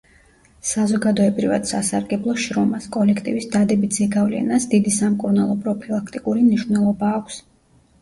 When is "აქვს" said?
7.25-7.43